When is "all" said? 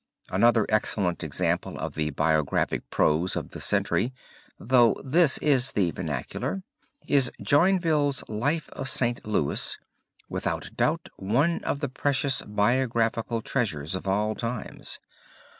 14.07-14.33